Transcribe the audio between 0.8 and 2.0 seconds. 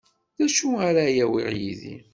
ara awiɣ yid-i.